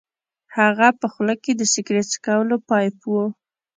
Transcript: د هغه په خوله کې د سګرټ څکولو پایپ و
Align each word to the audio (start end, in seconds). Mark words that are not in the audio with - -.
د 0.03 0.03
هغه 0.57 0.87
په 0.99 1.07
خوله 1.13 1.35
کې 1.43 1.51
د 1.55 1.61
سګرټ 1.73 2.05
څکولو 2.13 2.55
پایپ 2.69 2.95
و 3.11 3.13